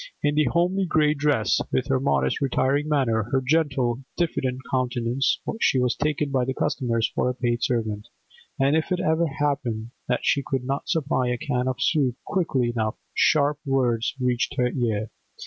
In 0.23 0.33
the 0.33 0.45
homely 0.45 0.87
grey 0.87 1.13
dress, 1.13 1.61
with 1.71 1.85
her 1.89 1.99
modest, 1.99 2.41
retiring 2.41 2.89
manner, 2.89 3.29
her 3.31 3.39
gentle, 3.39 4.03
diffident 4.17 4.61
countenance, 4.71 5.39
she 5.59 5.77
was 5.79 5.95
taken 5.95 6.31
by 6.31 6.43
the 6.43 6.55
customers 6.55 7.11
for 7.13 7.29
a 7.29 7.35
paid 7.35 7.61
servant, 7.61 8.07
and 8.59 8.75
if 8.75 8.91
ever 8.91 9.25
it 9.27 9.35
happened 9.39 9.91
that 10.07 10.21
she 10.23 10.41
could 10.43 10.63
not 10.63 10.89
supply 10.89 11.27
a 11.29 11.37
can 11.37 11.67
of 11.67 11.75
soup 11.79 12.15
quickly 12.25 12.71
enough 12.75 12.95
sharp 13.13 13.59
words 13.63 14.15
reached 14.19 14.55
her 14.57 14.69
ear. 14.71 15.11